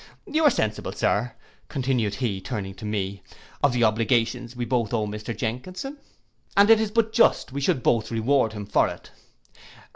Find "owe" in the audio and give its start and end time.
4.95-5.05